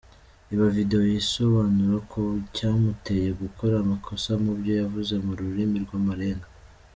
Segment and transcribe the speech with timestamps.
[0.47, 2.21] Reba video yisobanura ku
[2.55, 6.47] cyamuteye gukora amakosa mubyo yavuze mu rurirmi rw’amarenga.